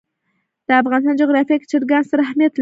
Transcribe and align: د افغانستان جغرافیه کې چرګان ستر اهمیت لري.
د 0.67 0.69
افغانستان 0.81 1.15
جغرافیه 1.21 1.57
کې 1.59 1.69
چرګان 1.71 2.03
ستر 2.07 2.19
اهمیت 2.25 2.51
لري. 2.53 2.59